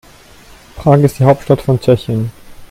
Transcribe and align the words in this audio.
Prag 0.77 1.01
ist 1.03 1.19
die 1.19 1.25
Hauptstadt 1.25 1.61
von 1.61 1.79
Tschechien. 1.79 2.31